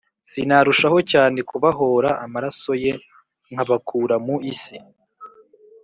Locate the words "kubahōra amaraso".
1.49-2.71